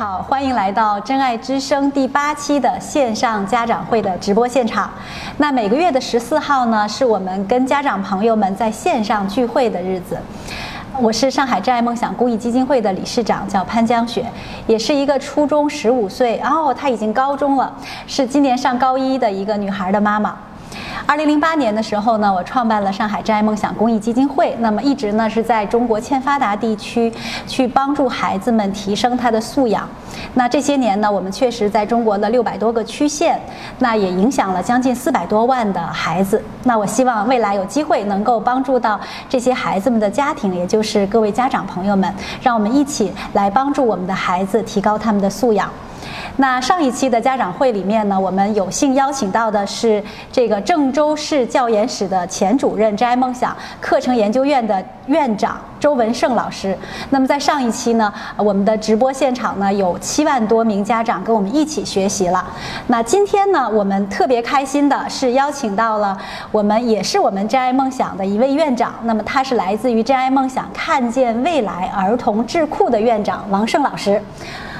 [0.00, 4.90] 好，欢迎来到真爱之声第八期的线上家长会的直播现场。
[5.36, 10.18] 那每个月的十四号呢，是我们跟家长朋友们在线上聚会的日子。
[10.98, 14.24] 我是上海真爱梦想公益基金会的理事长，叫潘江雪，
[14.66, 17.70] 也是一个初中十五岁，哦，她已经高中了，
[18.06, 20.34] 是今年上高一的一个女孩的妈妈。
[21.06, 27.12] 二零零八年的时候呢，我创办了上海真爱梦想公益基金会，那么一直呢是在中国欠发达地区
[27.46, 29.88] 去帮助孩子们提升他的素养。
[30.34, 33.40] 那这些年呢，我们确实在中国的六百多个区县，
[33.78, 36.42] 那也影响了将近四百多万的孩子。
[36.64, 45.68] 那我希望未来有机会能够帮助到这些孩子们的家庭，也就是各位家长朋友们，让我们一起来帮助我们的孩子提高他们的素养。
[46.40, 56.74] 那上一期的家长会里面呢，我们有幸邀请到的是这个郑州市教研室的前主任、真爱梦想课程研究院的院长周文胜老师。
[57.10, 62.42] 那么在上一期呢，我们的直播现场呢有七万多名家长跟我们一起学习了。
[62.86, 66.16] 那今天呢，我们特别开心的是邀请到了
[66.50, 68.94] 我们也是我们真爱梦想的一位院长。
[69.02, 74.22] 那么他是来自于真爱梦想看见未来儿童智库的院长王胜老师，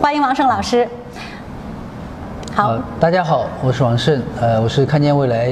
[0.00, 0.88] 欢迎王胜老师。
[2.54, 5.50] 好，大家好，我是王胜，呃，我是看见未来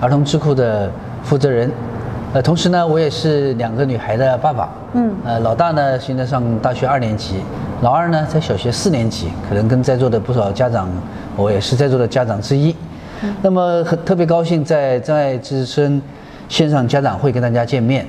[0.00, 0.90] 儿童智库的
[1.22, 1.70] 负责人，
[2.32, 7.36] 呃，同时呢，我也是两个女孩的爸爸，嗯，呃，老大呢现在上大学二年级，
[7.82, 10.90] 老二呢在小学四年级，可能跟在座的不少家长，
[11.36, 12.74] 我也是在座的家长之一，
[13.40, 16.02] 那么很特别高兴在真爱之声
[16.48, 18.04] 线上家长会跟大家见面，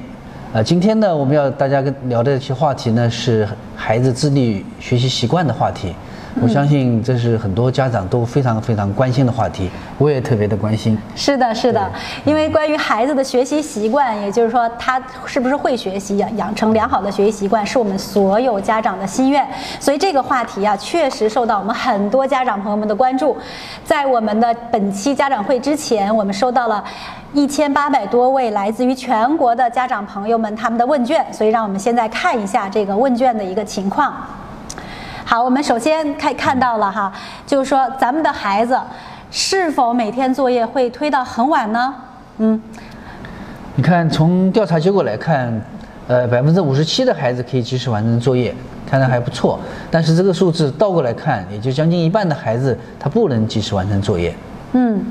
[0.51, 5.93] 呃，今天呢我们要大家跟聊的一些话题呢是孩子自律学习习惯的话题。
[6.39, 10.97] 我相信这是很多家长都非常非常关心的话题，我也特别的关心。
[11.15, 11.91] 是的，是的，
[12.23, 19.45] 因为关于孩子的学习习惯，也就是说他是不是会学习，养养成良好的学习习惯，是我们所有家长的心愿。
[19.79, 23.35] 所以这个话题啊，确实受到我们很多家长朋友们的关注。
[23.83, 26.83] 在我们的本期家长会之前，我们收到了
[27.33, 34.13] 一千八百多位来自于全国的家长朋友们他们的问卷，所以让我们现在看一下这个问卷的一个情况。
[35.31, 37.09] 好，我们首先看看到了哈，
[37.47, 38.77] 就是说咱们的孩子
[39.31, 41.95] 是否每天作业会推到很晚呢？
[42.39, 42.61] 嗯，
[43.75, 45.49] 你看从调查结果来看，
[46.09, 48.53] 呃，百分之五十七的孩子可以及时完成作业，
[48.85, 49.57] 看来还不错。
[49.89, 54.35] 但是这个数字倒过来看，也就将近一半的孩子他不能及时完成作业。
[54.73, 55.01] 嗯，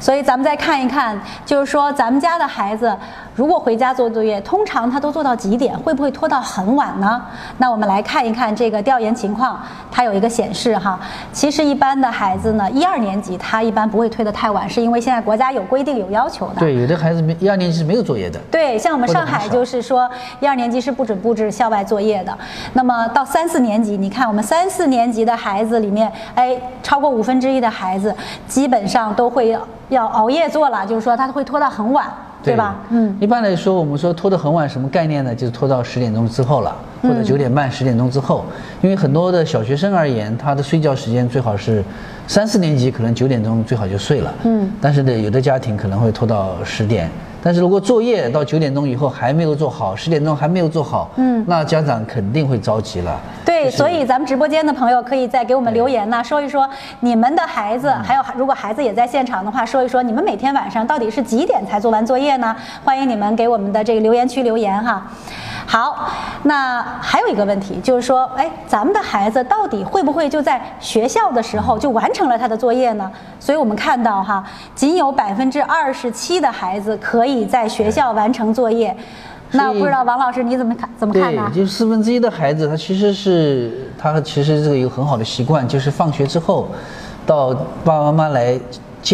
[0.00, 2.96] 所以咱们再看一看，就是说咱们家的孩子。
[3.34, 5.78] 如果回家做作业，通常他都做到几点？
[5.78, 7.22] 会不会拖到很晚呢？
[7.58, 9.60] 那我们来看一看这个调研情况，
[9.92, 10.98] 它有一个显示哈。
[11.32, 16.54] 其实一般的孩子呢，一二年级他一般不会推得太晚，是因为现在国家有规定有要求的。
[16.58, 18.40] 对，有的孩子没一二年级是没有作业的。
[18.50, 20.10] 对，像我们上海就是说
[20.40, 22.36] 一二年级是不准布置校外作业的。
[22.72, 28.12] 那么到三四年级，你看我们三四年级的孩子里面，哎，超过五分之一的孩子
[28.48, 29.56] 基本上都会
[29.88, 32.06] 要熬夜做了，就是说他会拖到很晚。
[32.40, 32.76] 对吧？
[32.90, 35.34] 嗯，一般来说，我们说拖得很晚，什么概念呢？
[35.34, 38.44] 就是拖到十点钟之后了，或者九点半、十点钟之后。
[38.80, 41.82] 因为很多的小学生而言，他的睡觉时间最好是
[42.28, 44.32] 三四年级，可能九点钟最好就睡了。
[44.44, 47.10] 嗯，但是呢，有的家庭可能会拖到十点。
[47.42, 53.18] 但是如果作业到九点钟以后还没有做好，十点钟还没有做好，嗯，那家长肯定会着急了。
[53.44, 56.68] 对，所以咱们直播间的朋友可以再给我们留言呢，说一说
[57.00, 62.54] 你们的孩子，还有如果孩子也在现场的话，说一说你们每天晚上到底是几点才做完作业呢？
[62.84, 65.06] 欢迎你们给我们的这个留言区留言哈。
[65.70, 66.08] 好，
[66.44, 73.12] 那还有一个问题就是说，哎，咱们的孩子到底会不会就在学校的时候就完成了他的作业呢？
[73.38, 74.42] 所以我们看到哈，
[74.74, 78.96] 仅有百分之二十七的孩子可以在学校完成作业。
[79.50, 80.88] 那不知道王老师你怎么看？
[80.96, 81.52] 怎么看呢？
[81.54, 86.66] 就四分之一的孩子，他其实是他其实这个有很好的习惯，就是放学之后，
[87.26, 87.52] 到
[87.84, 88.58] 爸爸妈妈来。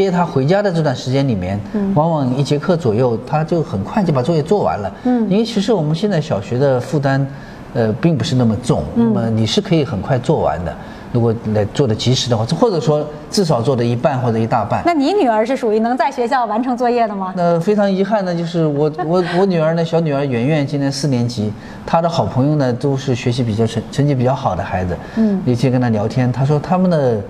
[0.03, 1.61] 接他回家的这段时间里面，
[1.95, 4.93] 往往一节课左右，他就很快就把作业做完了。
[5.05, 7.27] 嗯，因为其实我们现在小学的负担，
[7.75, 8.83] 呃，并不是那么重。
[8.95, 10.75] 那么你是可以很快做完的，
[11.13, 14.83] 如果来做的及时的话，或者说至少做的一半或者一大半。
[14.85, 17.33] 那你女儿是属于能在学校完成作业的吗？
[17.37, 21.53] 那非常遗憾的就是我我我女儿呢， 小女儿圆圆今年四年级，
[21.87, 24.97] 她的好朋友呢都是学习比较成成绩比较好的孩子。
[25.17, 27.21] 嗯，那天跟她聊天，她说他们的。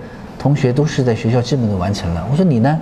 [0.45, 2.23] 同学都是在学校基本都完成了。
[2.31, 2.79] 我说你呢？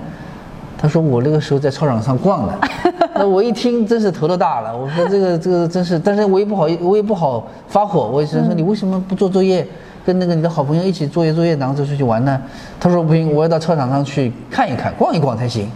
[0.78, 2.54] 他说我那个时候在操场上逛的。
[3.16, 4.78] 那我一听真是头都大了。
[4.78, 8.10] 我说这个这个真是，但是我也不好我也不好发火。
[8.10, 9.66] 我只能说你为什么不做作业，
[10.06, 12.38] 跟那个你的好朋友一起作业作业，然后再出去玩呢？
[12.82, 15.72] 他说不行，我要到操场上去看一看，逛一逛才行。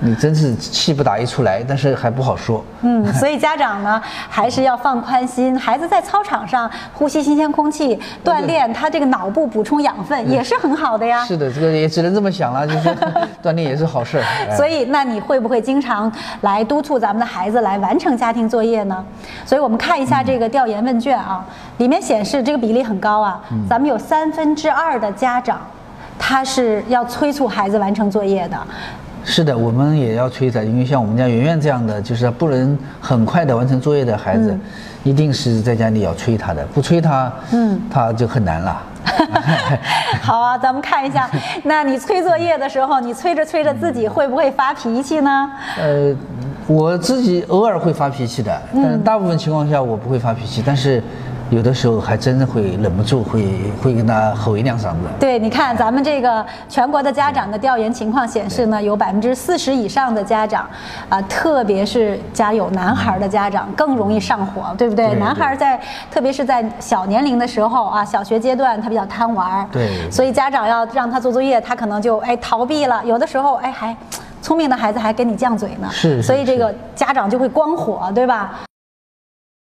[0.00, 2.62] 你真是气不打一处来，但是还不好说。
[2.82, 11.24] 嗯， 所以家长呢还是要放宽心，孩子在操场上呼吸新鲜空气，锻炼他这个脑部补充养分也是很好的呀。
[11.24, 12.94] 是的，这个也只能这么想了，就是
[13.42, 14.22] 锻炼也是好事儿。
[14.22, 16.10] 哎所以，那你会不会经常
[16.42, 19.04] 来督促咱们的孩子来完成家庭作业呢？
[19.44, 21.44] 所以我们看一下这个调研问卷啊，
[21.78, 25.60] 里面显示这个比例很高啊，咱们有三分之二的家长，
[26.18, 28.58] 他是要催促孩子完成作业的。
[29.28, 34.60] 是的，我们也要催他，因为像我们家圆圆这样的，就是不能很快的完成作业的孩子，嗯
[35.02, 38.82] 一定是在家里要催他的，不催他，嗯，他就很难了。
[40.20, 41.30] 好啊，咱们看一下，
[41.62, 45.50] 那你催作业的时候，你催着催着自己会不会发脾气呢？
[45.78, 46.12] 呃，
[46.66, 51.00] 我自己偶尔会发脾气的，但是大部分情况下我不会发脾气，但是
[51.50, 53.46] 有的时候还真的会忍不住会
[53.80, 55.08] 会跟他吼一两嗓子。
[55.20, 60.68] 对，你看咱们这个全国的家长的调研情况显示呢，有百分之四十以上的家长，
[61.08, 65.10] 啊、特别是家有男孩的家长更容易上火，对不对？
[65.10, 73.96] 对男孩在特别是在小年龄的时候啊，小学阶段他比较贪玩儿，对所以家长要让他做作业，他可能就哎逃避了，有的时候哎还。
[74.42, 78.52] 聪明的孩子还跟你犟嘴呢，是是所以这个家长就会光火，对吧？